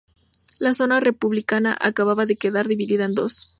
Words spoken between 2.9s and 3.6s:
en dos.